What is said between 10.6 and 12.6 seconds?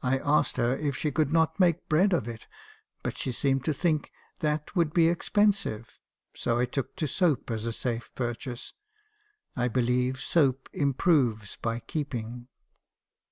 improves by keeping.